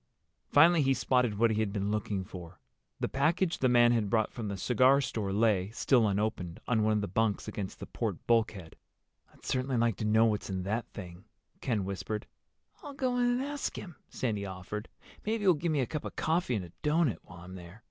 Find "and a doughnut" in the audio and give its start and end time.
16.55-17.19